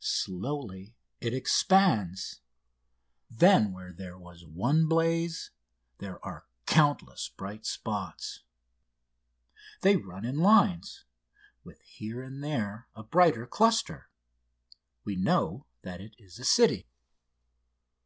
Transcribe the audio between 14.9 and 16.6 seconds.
We know that it is a